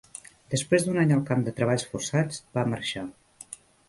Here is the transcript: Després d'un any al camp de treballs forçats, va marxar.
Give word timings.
Després 0.53 0.85
d'un 0.85 0.95
any 1.01 1.11
al 1.17 1.19
camp 1.27 1.43
de 1.47 1.53
treballs 1.59 1.85
forçats, 1.91 2.39
va 2.57 2.65
marxar. 2.73 3.05